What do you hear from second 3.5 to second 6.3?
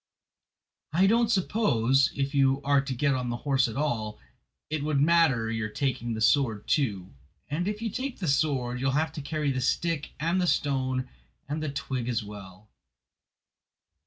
at all, it would matter your taking the